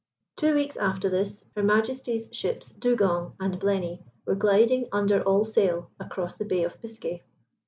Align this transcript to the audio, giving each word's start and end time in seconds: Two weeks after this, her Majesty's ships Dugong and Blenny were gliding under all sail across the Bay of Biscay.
Two 0.35 0.55
weeks 0.55 0.77
after 0.77 1.11
this, 1.11 1.45
her 1.55 1.61
Majesty's 1.61 2.27
ships 2.31 2.71
Dugong 2.71 3.35
and 3.39 3.59
Blenny 3.61 4.03
were 4.25 4.33
gliding 4.33 4.89
under 4.91 5.21
all 5.21 5.45
sail 5.45 5.91
across 5.99 6.37
the 6.37 6.45
Bay 6.45 6.63
of 6.63 6.81
Biscay. 6.81 7.21